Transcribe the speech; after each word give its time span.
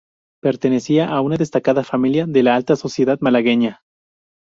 Pertenecía 0.41 1.09
a 1.09 1.21
una 1.21 1.37
destacada 1.37 1.83
familia 1.83 2.25
de 2.25 2.41
la 2.41 2.55
alta 2.55 2.75
sociedad 2.75 3.19
malagueña. 3.21 3.83